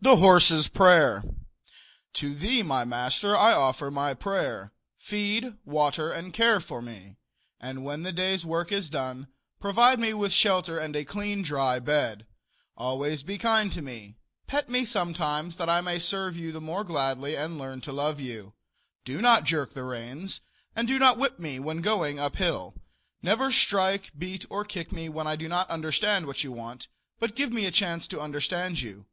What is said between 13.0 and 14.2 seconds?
be kind to me.